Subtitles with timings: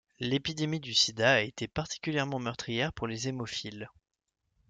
[0.19, 3.87] L'épidémie du sida a été particulièrement meurtrière pour les hémophiles.